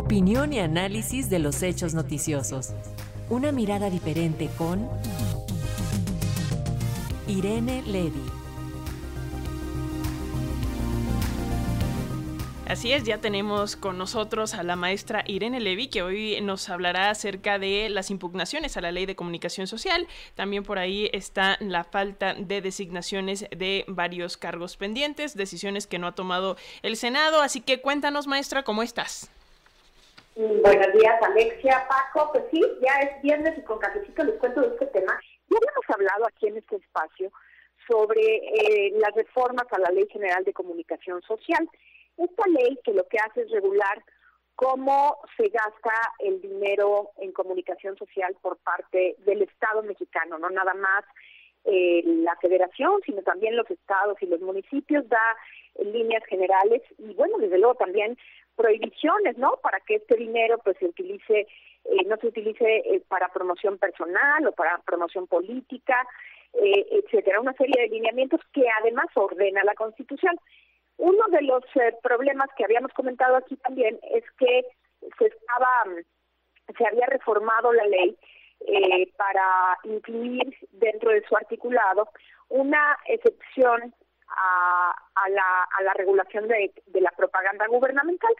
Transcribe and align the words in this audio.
Opinión 0.00 0.54
y 0.54 0.60
análisis 0.60 1.28
de 1.28 1.38
los 1.38 1.62
hechos 1.62 1.92
noticiosos. 1.92 2.70
Una 3.28 3.52
mirada 3.52 3.90
diferente 3.90 4.48
con 4.56 4.88
Irene 7.28 7.82
Levy. 7.82 8.22
Así 12.66 12.92
es, 12.92 13.04
ya 13.04 13.18
tenemos 13.18 13.76
con 13.76 13.98
nosotros 13.98 14.54
a 14.54 14.62
la 14.62 14.74
maestra 14.74 15.22
Irene 15.26 15.60
Levy, 15.60 15.88
que 15.88 16.02
hoy 16.02 16.40
nos 16.40 16.70
hablará 16.70 17.10
acerca 17.10 17.58
de 17.58 17.90
las 17.90 18.10
impugnaciones 18.10 18.78
a 18.78 18.80
la 18.80 18.92
ley 18.92 19.04
de 19.04 19.16
comunicación 19.16 19.66
social. 19.66 20.08
También 20.34 20.64
por 20.64 20.78
ahí 20.78 21.10
está 21.12 21.58
la 21.60 21.84
falta 21.84 22.32
de 22.32 22.62
designaciones 22.62 23.44
de 23.54 23.84
varios 23.86 24.38
cargos 24.38 24.78
pendientes, 24.78 25.36
decisiones 25.36 25.86
que 25.86 25.98
no 25.98 26.06
ha 26.06 26.14
tomado 26.14 26.56
el 26.80 26.96
Senado. 26.96 27.42
Así 27.42 27.60
que 27.60 27.82
cuéntanos, 27.82 28.26
maestra, 28.26 28.62
¿cómo 28.62 28.82
estás? 28.82 29.30
Buenos 30.40 30.92
días, 30.94 31.22
Alexia, 31.22 31.86
Paco. 31.86 32.32
Pues 32.32 32.44
sí, 32.50 32.62
ya 32.80 32.94
es 33.00 33.20
viernes 33.20 33.58
y 33.58 33.62
con 33.62 33.78
cafecito 33.78 34.24
les 34.24 34.38
cuento 34.38 34.62
de 34.62 34.68
este 34.68 34.86
tema. 34.86 35.20
Ya 35.50 35.58
habíamos 35.58 35.90
hablado 35.90 36.26
aquí 36.26 36.46
en 36.46 36.56
este 36.56 36.76
espacio 36.76 37.30
sobre 37.86 38.36
eh, 38.36 38.92
las 38.94 39.14
reformas 39.14 39.66
a 39.70 39.78
la 39.78 39.90
Ley 39.90 40.06
General 40.10 40.42
de 40.42 40.54
Comunicación 40.54 41.20
Social. 41.22 41.68
Esta 42.16 42.46
ley 42.48 42.78
que 42.82 42.94
lo 42.94 43.06
que 43.08 43.18
hace 43.18 43.42
es 43.42 43.50
regular 43.50 44.02
cómo 44.54 45.18
se 45.36 45.48
gasta 45.48 45.92
el 46.20 46.40
dinero 46.40 47.10
en 47.18 47.32
comunicación 47.32 47.98
social 47.98 48.34
por 48.40 48.56
parte 48.58 49.16
del 49.18 49.42
Estado 49.42 49.82
mexicano, 49.82 50.38
no 50.38 50.48
nada 50.48 50.72
más 50.72 51.04
eh, 51.64 52.02
la 52.06 52.34
federación, 52.36 53.02
sino 53.04 53.20
también 53.22 53.56
los 53.56 53.70
estados 53.70 54.16
y 54.22 54.26
los 54.26 54.40
municipios, 54.40 55.06
da 55.06 55.36
líneas 55.84 56.24
generales 56.26 56.82
y 56.98 57.14
bueno, 57.14 57.38
desde 57.38 57.58
luego 57.58 57.74
también 57.74 58.16
prohibiciones, 58.56 59.38
¿no? 59.38 59.56
Para 59.62 59.80
que 59.80 59.96
este 59.96 60.16
dinero 60.16 60.58
pues 60.64 60.76
se 60.78 60.86
utilice, 60.86 61.46
eh, 61.84 62.04
no 62.06 62.16
se 62.18 62.28
utilice 62.28 62.78
eh, 62.78 63.02
para 63.08 63.28
promoción 63.28 63.78
personal 63.78 64.46
o 64.46 64.52
para 64.52 64.78
promoción 64.78 65.26
política, 65.26 66.06
etcétera, 66.52 67.40
una 67.40 67.52
serie 67.52 67.80
de 67.80 67.88
lineamientos 67.88 68.40
que 68.52 68.64
además 68.80 69.06
ordena 69.14 69.62
la 69.62 69.74
Constitución. 69.74 70.36
Uno 71.00 71.24
de 71.28 71.40
los 71.40 71.64
eh, 71.76 71.96
problemas 72.02 72.50
que 72.58 72.64
habíamos 72.64 72.92
comentado 72.92 73.36
aquí 73.36 73.56
también 73.56 73.98
es 74.12 74.22
que 74.38 74.66
se 75.18 75.26
estaba, 75.28 75.84
se 76.76 76.86
había 76.86 77.06
reformado 77.06 77.72
la 77.72 77.86
ley 77.86 78.18
eh, 78.66 79.10
para 79.16 79.78
incluir 79.84 80.54
dentro 80.72 81.10
de 81.10 81.22
su 81.26 81.34
articulado 81.34 82.10
una 82.50 82.98
excepción 83.06 83.94
a, 84.36 85.28
la, 85.28 85.68
a 85.78 85.82
la 85.82 85.94
regulación 85.94 86.48
de, 86.48 86.72
de 86.86 87.00
la 87.00 87.10
propaganda 87.10 87.66
gubernamental. 87.66 88.34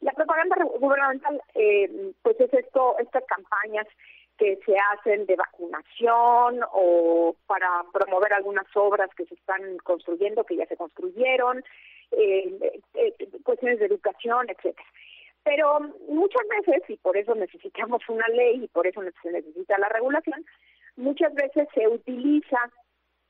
La 0.00 0.12
propaganda 0.12 0.56
gubernamental, 0.78 1.40
eh, 1.54 2.12
pues 2.22 2.40
es 2.40 2.52
esto, 2.52 2.96
estas 2.98 3.24
campañas 3.24 3.86
que 4.38 4.58
se 4.66 4.74
hacen 4.76 5.26
de 5.26 5.36
vacunación 5.36 6.60
o 6.72 7.36
para 7.46 7.84
promover 7.92 8.32
algunas 8.32 8.66
obras 8.74 9.10
que 9.16 9.26
se 9.26 9.34
están 9.34 9.76
construyendo, 9.78 10.44
que 10.44 10.56
ya 10.56 10.66
se 10.66 10.76
construyeron, 10.76 11.62
eh, 12.10 12.80
eh, 12.94 13.14
cuestiones 13.44 13.78
de 13.78 13.86
educación, 13.86 14.48
etcétera. 14.48 14.88
Pero 15.44 15.80
muchas 16.08 16.42
veces, 16.48 16.82
y 16.88 16.96
por 16.96 17.16
eso 17.16 17.34
necesitamos 17.34 18.02
una 18.08 18.26
ley 18.28 18.64
y 18.64 18.68
por 18.68 18.86
eso 18.86 19.02
se 19.22 19.30
necesita 19.30 19.78
la 19.78 19.88
regulación, 19.88 20.44
muchas 20.96 21.34
veces 21.34 21.68
se 21.74 21.86
utiliza 21.88 22.58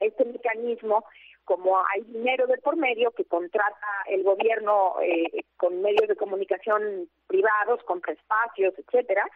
este 0.00 0.24
mecanismo 0.24 1.04
como 1.44 1.78
hay 1.78 2.02
dinero 2.02 2.46
de 2.46 2.58
por 2.58 2.76
medio 2.76 3.10
que 3.12 3.24
contrata 3.24 3.86
el 4.06 4.22
gobierno 4.22 4.96
eh, 5.02 5.44
con 5.56 5.82
medios 5.82 6.08
de 6.08 6.16
comunicación 6.16 7.08
privados, 7.26 7.82
con 7.84 8.00
espacios, 8.06 8.74
etcétera, 8.78 9.26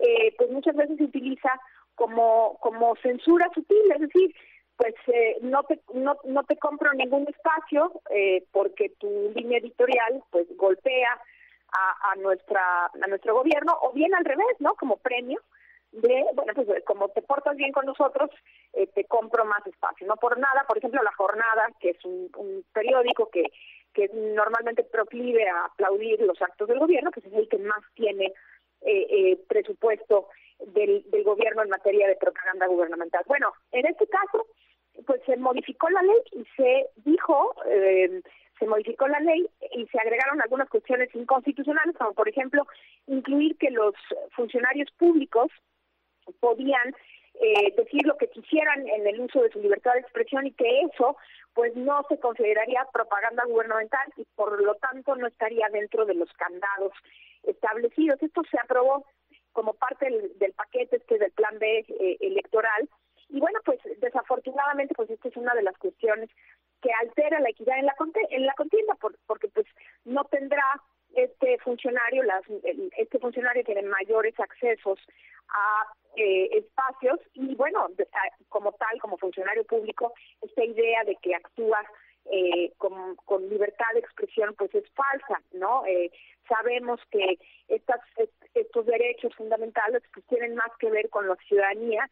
eh, 0.00 0.34
pues 0.36 0.50
muchas 0.50 0.76
veces 0.76 0.96
se 0.98 1.04
utiliza 1.04 1.50
como 1.94 2.58
como 2.60 2.94
censura 2.96 3.48
sutil, 3.54 3.92
es 3.92 4.00
decir, 4.00 4.34
pues 4.76 4.94
eh, 5.06 5.38
no 5.40 5.62
te 5.64 5.80
no, 5.94 6.16
no 6.24 6.44
te 6.44 6.56
compro 6.56 6.92
ningún 6.92 7.26
espacio 7.28 8.00
eh, 8.10 8.44
porque 8.52 8.90
tu 8.98 9.32
línea 9.34 9.58
editorial 9.58 10.22
pues 10.30 10.46
golpea 10.56 11.18
a, 11.72 12.12
a 12.12 12.16
nuestra 12.16 12.86
a 12.86 13.06
nuestro 13.08 13.34
gobierno 13.34 13.76
o 13.82 13.92
bien 13.92 14.14
al 14.14 14.24
revés 14.24 14.56
no 14.58 14.74
como 14.74 14.98
premio 14.98 15.40
de 15.96 16.24
bueno 16.34 16.52
pues 16.54 16.84
como 16.84 17.08
te 17.08 17.22
portas 17.22 17.56
bien 17.56 17.72
con 17.72 17.86
nosotros 17.86 18.30
eh, 18.72 18.86
te 18.88 19.04
compro 19.04 19.44
más 19.44 19.66
espacio. 19.66 20.06
No 20.06 20.16
por 20.16 20.38
nada 20.38 20.64
por 20.66 20.78
ejemplo 20.78 21.02
la 21.02 21.12
jornada 21.12 21.68
que 21.80 21.90
es 21.90 22.04
un, 22.04 22.30
periódico 22.72 23.30
que 23.30 23.44
que 23.94 24.08
normalmente 24.12 24.84
proclive 24.84 25.48
a 25.48 25.64
aplaudir 25.66 26.20
los 26.20 26.40
actos 26.42 26.68
del 26.68 26.78
gobierno 26.78 27.10
que 27.10 27.20
es 27.20 27.32
el 27.32 27.48
que 27.48 27.58
más 27.58 27.80
tiene 27.94 28.26
eh, 28.82 29.06
eh, 29.10 29.44
presupuesto 29.48 30.28
del, 30.58 31.02
del 31.10 31.24
gobierno 31.24 31.62
en 31.62 31.70
materia 31.70 32.06
de 32.08 32.16
propaganda 32.16 32.66
gubernamental. 32.66 33.24
Bueno 33.26 33.52
en 33.72 33.86
este 33.86 34.06
caso 34.06 34.46
pues 35.04 35.20
se 35.26 35.36
modificó 35.36 35.88
la 35.90 36.02
ley 36.02 36.18
y 36.32 36.44
se 36.56 36.86
dijo, 37.04 37.54
eh, 37.66 38.22
se 38.58 38.66
modificó 38.66 39.06
la 39.08 39.20
ley 39.20 39.46
y 39.72 39.86
se 39.86 39.98
agregaron 39.98 40.40
algunas 40.40 40.68
cuestiones 40.68 41.14
inconstitucionales, 41.14 41.96
como 41.96 42.14
por 42.14 42.28
ejemplo 42.28 42.66
incluir 43.06 43.56
que 43.58 43.70
los 43.70 43.94
funcionarios 44.34 44.90
públicos 44.92 45.50
podían 46.46 46.94
eh, 47.40 47.74
decir 47.76 48.06
lo 48.06 48.16
que 48.16 48.28
quisieran 48.28 48.86
en 48.88 49.04
el 49.04 49.20
uso 49.20 49.42
de 49.42 49.50
su 49.50 49.60
libertad 49.60 49.94
de 49.94 50.00
expresión 50.00 50.46
y 50.46 50.52
que 50.52 50.82
eso 50.82 51.16
pues 51.54 51.74
no 51.74 52.04
se 52.08 52.20
consideraría 52.20 52.86
propaganda 52.92 53.42
gubernamental 53.46 54.06
y 54.16 54.24
por 54.36 54.62
lo 54.62 54.76
tanto 54.76 55.16
no 55.16 55.26
estaría 55.26 55.68
dentro 55.72 56.06
de 56.06 56.14
los 56.14 56.32
candados 56.34 56.92
establecidos. 57.42 58.22
Esto 58.22 58.42
se 58.48 58.58
aprobó 58.60 59.04
como 59.50 59.74
parte 59.74 60.06
del, 60.36 60.52
paquete 60.52 60.98
este 60.98 61.18
del 61.18 61.32
plan 61.32 61.58
B 61.58 61.84
eh, 61.88 62.16
electoral 62.20 62.88
y 63.28 63.40
bueno, 63.40 63.58
pues 63.64 63.80
desafortunadamente, 63.98 64.94
pues 64.94 65.10
esta 65.10 65.28
es 65.28 65.36
una 65.36 65.52
de 65.54 65.62
las 65.62 65.76
cuestiones 65.78 66.30
que 66.80 66.90
altera 67.02 67.40
la 67.40 67.50
equidad 67.50 67.76
en 67.76 67.86
la, 67.86 67.96
en 68.30 68.46
la 68.46 68.54
contienda, 68.54 68.96
porque 69.26 69.48
pues 69.48 69.66
no 70.04 70.22
tendrá 70.26 70.62
este 71.16 71.58
funcionario, 71.58 72.22
las, 72.22 72.42
este 72.98 73.18
funcionario 73.18 73.64
tiene 73.64 73.82
mayores 73.82 74.38
accesos 74.38 75.00
a 75.48 75.92
eh, 76.16 76.48
espacios 76.58 77.20
y 77.34 77.54
bueno, 77.54 77.88
como 78.48 78.72
tal, 78.72 79.00
como 79.00 79.18
funcionario 79.18 79.64
público, 79.64 80.12
esta 80.40 80.64
idea 80.64 81.04
de 81.04 81.16
que 81.16 81.34
actúa 81.34 81.84
eh, 82.30 82.72
con, 82.78 83.48
libertad 83.48 83.86
de 83.92 84.00
expresión 84.00 84.54
pues 84.56 84.74
es 84.74 84.84
falsa, 84.92 85.40
¿no? 85.52 85.84
Eh, 85.86 86.10
sabemos 86.48 87.00
que 87.10 87.38
estas, 87.68 88.00
estos 88.54 88.86
derechos 88.86 89.34
fundamentales 89.36 90.02
pues 90.12 90.26
tienen 90.26 90.54
más 90.54 90.70
que 90.78 90.90
ver 90.90 91.08
con 91.10 91.28
la 91.28 91.36
ciudadanía 91.46 92.08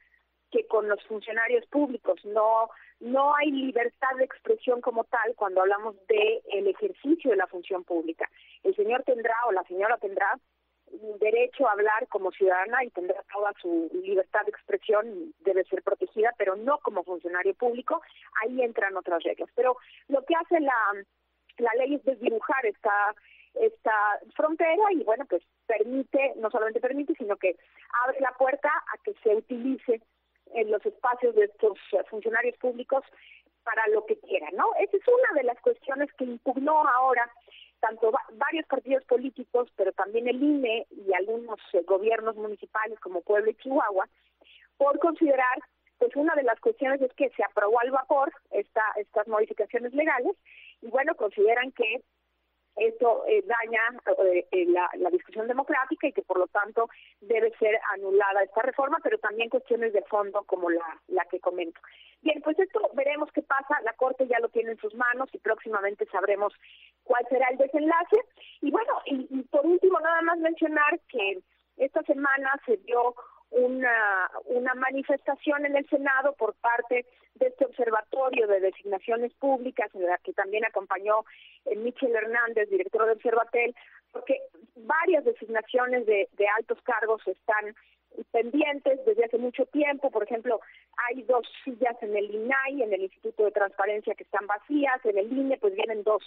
que 0.50 0.66
con 0.66 0.88
los 0.88 1.02
funcionarios 1.06 1.66
públicos. 1.66 2.24
No, 2.24 2.68
no 3.00 3.34
hay 3.34 3.50
libertad 3.50 4.14
de 4.18 4.24
expresión 4.24 4.80
como 4.80 5.04
tal 5.04 5.34
cuando 5.34 5.62
hablamos 5.62 5.96
de 6.06 6.42
el 6.52 6.68
ejercicio 6.68 7.30
de 7.30 7.36
la 7.36 7.48
función 7.48 7.82
pública. 7.82 8.30
El 8.62 8.76
señor 8.76 9.02
tendrá 9.02 9.34
o 9.46 9.52
la 9.52 9.64
señora 9.64 9.98
tendrá 9.98 10.38
derecho 11.18 11.66
a 11.66 11.72
hablar 11.72 12.06
como 12.08 12.30
ciudadana 12.32 12.84
y 12.84 12.90
tendrá 12.90 13.22
toda 13.32 13.52
su 13.60 13.90
libertad 13.92 14.42
de 14.44 14.50
expresión 14.50 15.34
debe 15.40 15.64
ser 15.64 15.82
protegida, 15.82 16.32
pero 16.38 16.56
no 16.56 16.78
como 16.78 17.04
funcionario 17.04 17.54
público. 17.54 18.02
Ahí 18.42 18.62
entran 18.62 18.96
otras 18.96 19.22
reglas. 19.22 19.48
Pero 19.54 19.76
lo 20.08 20.24
que 20.24 20.34
hace 20.34 20.60
la 20.60 20.74
la 21.58 21.70
ley 21.74 21.94
es 21.94 22.04
desdibujar 22.04 22.66
esta 22.66 23.14
esta 23.54 23.92
frontera 24.34 24.82
y 24.92 25.04
bueno 25.04 25.24
pues 25.26 25.42
permite 25.66 26.32
no 26.36 26.50
solamente 26.50 26.80
permite 26.80 27.14
sino 27.14 27.36
que 27.36 27.56
abre 28.02 28.20
la 28.20 28.32
puerta 28.32 28.68
a 28.68 28.98
que 29.04 29.14
se 29.22 29.36
utilice 29.36 30.00
en 30.54 30.70
los 30.70 30.84
espacios 30.84 31.34
de 31.36 31.44
estos 31.44 31.78
funcionarios 32.10 32.56
públicos 32.58 33.04
para 33.64 33.86
lo 33.88 34.04
que 34.04 34.18
quieran, 34.18 34.54
¿no? 34.56 34.66
Esa 34.78 34.96
es 34.96 35.02
una 35.08 35.40
de 35.40 35.44
las 35.44 35.58
cuestiones 35.60 36.12
que 36.14 36.24
impugnó 36.24 36.86
ahora 36.86 37.30
tanto 37.84 38.10
varios 38.32 38.66
partidos 38.66 39.04
políticos, 39.04 39.68
pero 39.76 39.92
también 39.92 40.26
el 40.26 40.42
INE 40.42 40.86
y 40.90 41.12
algunos 41.12 41.60
eh, 41.74 41.82
gobiernos 41.86 42.34
municipales 42.36 42.98
como 43.00 43.20
Puebla 43.20 43.50
y 43.50 43.54
Chihuahua, 43.56 44.08
por 44.78 44.98
considerar, 44.98 45.58
pues 45.98 46.16
una 46.16 46.34
de 46.34 46.44
las 46.44 46.58
cuestiones 46.60 47.02
es 47.02 47.12
que 47.12 47.28
se 47.30 47.44
aprobó 47.44 47.78
al 47.80 47.90
vapor 47.90 48.32
esta, 48.50 48.82
estas 48.96 49.28
modificaciones 49.28 49.92
legales 49.92 50.34
y 50.80 50.88
bueno, 50.88 51.14
consideran 51.14 51.72
que 51.72 52.02
esto 52.76 53.24
eh, 53.28 53.44
daña 53.46 53.80
eh, 54.24 54.46
eh, 54.50 54.66
la, 54.66 54.88
la, 54.94 55.10
discusión 55.10 55.46
democrática 55.46 56.08
y 56.08 56.12
que 56.12 56.22
por 56.22 56.38
lo 56.38 56.48
tanto 56.48 56.88
debe 57.20 57.52
ser 57.58 57.78
anulada 57.92 58.42
esta 58.42 58.62
reforma, 58.62 58.98
pero 59.02 59.18
también 59.18 59.48
cuestiones 59.48 59.92
de 59.92 60.02
fondo 60.02 60.42
como 60.44 60.70
la, 60.70 61.00
la 61.08 61.24
que 61.26 61.38
comento. 61.38 61.80
Bien, 62.24 62.40
pues 62.40 62.58
esto 62.58 62.80
veremos 62.94 63.30
qué 63.32 63.42
pasa, 63.42 63.78
la 63.82 63.92
Corte 63.92 64.26
ya 64.26 64.38
lo 64.40 64.48
tiene 64.48 64.70
en 64.70 64.78
sus 64.78 64.94
manos 64.94 65.28
y 65.34 65.38
próximamente 65.38 66.06
sabremos 66.06 66.54
cuál 67.02 67.22
será 67.28 67.48
el 67.50 67.58
desenlace. 67.58 68.16
Y 68.62 68.70
bueno, 68.70 68.94
y, 69.04 69.42
por 69.42 69.66
último 69.66 70.00
nada 70.00 70.22
más 70.22 70.38
mencionar 70.38 70.98
que 71.08 71.42
esta 71.76 72.02
semana 72.04 72.58
se 72.64 72.78
dio 72.78 73.14
una, 73.50 74.30
una 74.46 74.72
manifestación 74.74 75.66
en 75.66 75.76
el 75.76 75.86
Senado 75.90 76.32
por 76.32 76.54
parte 76.54 77.04
de 77.34 77.48
este 77.48 77.66
observatorio 77.66 78.46
de 78.46 78.60
designaciones 78.60 79.34
públicas, 79.34 79.94
en 79.94 80.06
la 80.06 80.16
que 80.16 80.32
también 80.32 80.64
acompañó 80.64 81.26
eh, 81.66 81.76
Michel 81.76 82.16
Hernández, 82.16 82.70
director 82.70 83.04
de 83.04 83.12
Observatel, 83.12 83.74
porque 84.12 84.40
varias 84.76 85.26
designaciones 85.26 86.06
de, 86.06 86.30
de 86.32 86.48
altos 86.56 86.80
cargos 86.84 87.20
están 87.28 87.74
pendientes 88.30 89.04
desde 89.04 89.24
hace 89.24 89.38
mucho 89.38 89.66
tiempo. 89.66 90.10
Por 90.10 90.22
ejemplo, 90.22 90.60
hay 91.06 91.22
dos 91.22 91.46
sillas 91.64 91.96
en 92.02 92.16
el 92.16 92.34
INAI, 92.34 92.82
en 92.82 92.92
el 92.92 93.02
Instituto 93.02 93.44
de 93.44 93.50
Transparencia, 93.52 94.14
que 94.14 94.24
están 94.24 94.46
vacías. 94.46 95.04
En 95.04 95.18
el 95.18 95.32
INE, 95.32 95.58
pues 95.58 95.74
vienen 95.74 96.02
dos, 96.02 96.22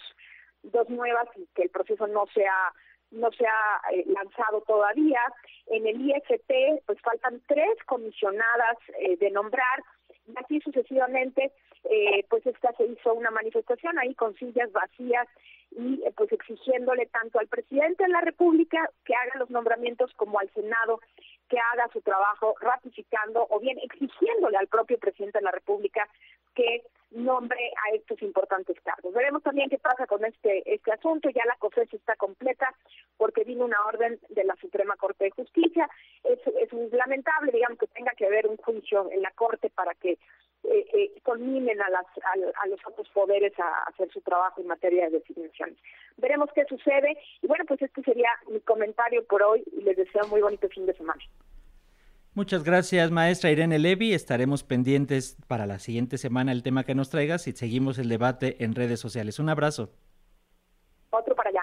dos 0.62 0.88
nuevas 0.88 1.28
y 1.36 1.46
que 1.54 1.62
el 1.62 1.70
proceso 1.70 2.06
no 2.06 2.26
se 2.34 2.46
ha, 2.46 2.72
no 3.10 3.30
se 3.32 3.46
ha 3.46 3.92
eh, 3.92 4.04
lanzado 4.06 4.62
todavía. 4.62 5.20
En 5.66 5.86
el 5.86 6.00
IFT, 6.00 6.84
pues 6.86 7.00
faltan 7.00 7.40
tres 7.46 7.76
comisionadas 7.86 8.76
eh, 8.98 9.16
de 9.16 9.30
nombrar. 9.30 9.82
Y 10.26 10.32
así 10.36 10.60
sucesivamente, 10.60 11.52
eh, 11.84 12.24
pues 12.28 12.46
esta 12.46 12.72
se 12.72 12.84
hizo 12.84 13.14
una 13.14 13.30
manifestación 13.30 13.98
ahí 13.98 14.14
con 14.14 14.34
sillas 14.36 14.70
vacías 14.72 15.26
y 15.70 16.02
pues 16.16 16.32
exigiéndole 16.32 17.06
tanto 17.06 17.38
al 17.38 17.46
presidente 17.46 18.04
de 18.04 18.10
la 18.10 18.20
República 18.20 18.90
que 19.04 19.14
haga 19.14 19.38
los 19.38 19.50
nombramientos 19.50 20.12
como 20.14 20.38
al 20.38 20.50
Senado 20.54 21.00
que 21.48 21.58
haga 21.58 21.88
su 21.92 22.00
trabajo 22.00 22.54
ratificando 22.60 23.46
o 23.50 23.58
bien 23.58 23.78
exigiéndole 23.78 24.56
al 24.56 24.68
propio 24.68 24.98
presidente 24.98 25.38
de 25.38 25.44
la 25.44 25.50
República 25.50 26.06
que 26.54 26.82
nombre 27.10 27.72
a 27.86 27.94
estos 27.94 28.20
importantes 28.22 28.76
cargos. 28.82 29.14
Veremos 29.14 29.42
también 29.42 29.70
qué 29.70 29.78
pasa 29.78 30.06
con 30.06 30.24
este 30.24 30.62
este 30.74 30.92
asunto. 30.92 31.30
Ya 31.30 31.42
la 31.46 31.56
COFES 31.56 31.94
está 31.94 32.16
completa 32.16 32.74
porque 33.16 33.44
vino 33.44 33.64
una 33.64 33.80
orden 33.86 34.18
de 34.28 34.44
la 34.44 34.54
Suprema 34.56 34.96
Corte 34.96 35.24
de 35.24 35.30
Justicia. 35.30 35.88
Es, 36.22 36.38
es 36.46 36.72
lamentable, 36.92 37.52
digamos, 37.52 37.78
que 37.78 37.86
tenga 37.86 38.12
que 38.12 38.26
haber 38.26 38.46
un 38.46 38.56
juicio 38.58 39.10
en 39.10 39.22
la 39.22 39.30
Corte 39.30 39.70
para 39.70 39.94
que 39.94 40.18
eh, 40.70 40.86
eh, 40.92 41.20
conminen 41.22 41.80
a, 41.80 41.88
las, 41.90 42.06
a, 42.06 42.66
los 42.66 42.80
otros 42.86 43.08
poderes 43.10 43.52
a 43.58 43.84
hacer 43.88 44.10
su 44.12 44.20
trabajo 44.20 44.60
en 44.60 44.66
materia 44.66 45.08
de 45.08 45.18
designaciones. 45.18 45.76
Veremos 46.16 46.50
qué 46.54 46.64
sucede 46.66 47.16
y 47.42 47.46
bueno, 47.46 47.64
pues 47.66 47.82
este 47.82 48.02
sería 48.02 48.28
mi 48.50 48.60
comentario 48.60 49.24
por 49.26 49.42
hoy 49.42 49.64
y 49.72 49.82
les 49.82 49.96
deseo 49.96 50.26
muy 50.28 50.40
bonito 50.40 50.68
fin 50.68 50.86
de 50.86 50.94
semana. 50.94 51.22
Muchas 52.34 52.62
gracias, 52.62 53.10
maestra 53.10 53.50
Irene 53.50 53.78
Levy. 53.78 54.14
Estaremos 54.14 54.62
pendientes 54.62 55.36
para 55.48 55.66
la 55.66 55.78
siguiente 55.78 56.18
semana 56.18 56.52
el 56.52 56.62
tema 56.62 56.84
que 56.84 56.94
nos 56.94 57.10
traigas 57.10 57.48
y 57.48 57.52
seguimos 57.52 57.98
el 57.98 58.08
debate 58.08 58.62
en 58.62 58.74
redes 58.74 59.00
sociales. 59.00 59.38
Un 59.38 59.48
abrazo. 59.48 59.90
Otro 61.10 61.34
para 61.34 61.50
allá. 61.50 61.57